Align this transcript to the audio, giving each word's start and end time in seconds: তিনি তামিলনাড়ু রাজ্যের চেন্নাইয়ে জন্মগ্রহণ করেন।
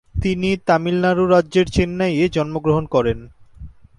তিনি 0.15 0.49
তামিলনাড়ু 0.67 1.23
রাজ্যের 1.27 1.67
চেন্নাইয়ে 1.69 2.25
জন্মগ্রহণ 2.29 2.83
করেন। 2.85 3.19